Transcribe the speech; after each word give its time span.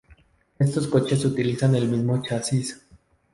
Estos 0.57 0.87
coches 0.87 1.23
utilizan 1.25 1.75
el 1.75 1.87
mismo 1.87 2.23
chasis. 2.23 2.83